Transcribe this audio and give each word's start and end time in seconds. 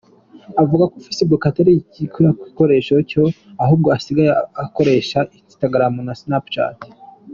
Avuga 0.61 0.83
ko 0.91 0.95
Facebook 1.05 1.43
atakiyibuka 1.45 2.25
kuyikoresha 2.39 2.93
ko 3.11 3.21
ahubwo 3.63 3.87
asigaye 3.97 4.31
akoresha 4.65 5.19
instagram 5.39 5.93
na 6.07 6.13
Snapchat. 6.21 6.77